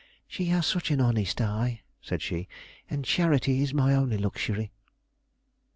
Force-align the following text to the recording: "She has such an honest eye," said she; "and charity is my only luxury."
"She 0.27 0.45
has 0.45 0.65
such 0.65 0.89
an 0.89 0.99
honest 0.99 1.39
eye," 1.41 1.81
said 2.01 2.23
she; 2.23 2.47
"and 2.89 3.05
charity 3.05 3.61
is 3.61 3.71
my 3.71 3.93
only 3.93 4.17
luxury." 4.17 4.71